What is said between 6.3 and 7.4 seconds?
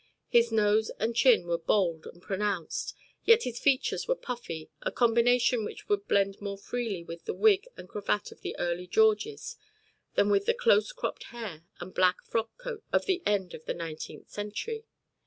more freely with the